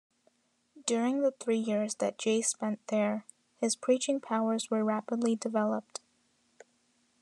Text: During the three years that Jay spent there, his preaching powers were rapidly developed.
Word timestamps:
During 0.87 1.21
the 1.21 1.29
three 1.29 1.59
years 1.59 1.93
that 1.93 2.17
Jay 2.17 2.41
spent 2.41 2.79
there, 2.87 3.27
his 3.57 3.75
preaching 3.75 4.19
powers 4.19 4.71
were 4.71 4.83
rapidly 4.83 5.35
developed. 5.35 6.01